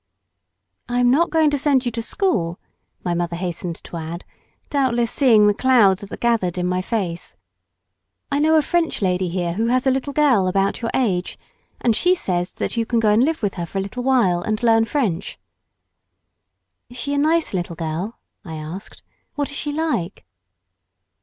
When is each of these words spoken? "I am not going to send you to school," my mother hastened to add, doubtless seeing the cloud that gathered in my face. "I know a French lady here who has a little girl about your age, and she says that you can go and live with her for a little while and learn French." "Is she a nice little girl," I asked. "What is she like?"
"I 0.89 0.97
am 0.99 1.11
not 1.11 1.29
going 1.29 1.51
to 1.51 1.59
send 1.59 1.85
you 1.85 1.91
to 1.91 2.01
school," 2.01 2.59
my 3.03 3.13
mother 3.13 3.35
hastened 3.35 3.75
to 3.83 3.97
add, 3.97 4.25
doubtless 4.71 5.11
seeing 5.11 5.45
the 5.45 5.53
cloud 5.53 5.99
that 5.99 6.19
gathered 6.19 6.57
in 6.57 6.65
my 6.65 6.81
face. 6.81 7.37
"I 8.31 8.39
know 8.39 8.55
a 8.55 8.63
French 8.63 9.03
lady 9.03 9.29
here 9.29 9.53
who 9.53 9.67
has 9.67 9.85
a 9.85 9.91
little 9.91 10.11
girl 10.11 10.47
about 10.47 10.81
your 10.81 10.89
age, 10.95 11.37
and 11.79 11.95
she 11.95 12.15
says 12.15 12.53
that 12.53 12.75
you 12.77 12.83
can 12.83 12.99
go 12.99 13.09
and 13.11 13.23
live 13.23 13.43
with 13.43 13.53
her 13.61 13.65
for 13.67 13.77
a 13.77 13.81
little 13.81 14.01
while 14.01 14.41
and 14.41 14.63
learn 14.63 14.85
French." 14.85 15.37
"Is 16.89 16.97
she 16.97 17.13
a 17.13 17.19
nice 17.19 17.53
little 17.53 17.75
girl," 17.75 18.17
I 18.43 18.55
asked. 18.55 19.03
"What 19.35 19.51
is 19.51 19.55
she 19.55 19.71
like?" 19.71 20.25